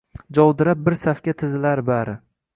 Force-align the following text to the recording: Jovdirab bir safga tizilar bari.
Jovdirab 0.37 0.81
bir 0.87 0.97
safga 1.03 1.37
tizilar 1.43 1.85
bari. 1.93 2.19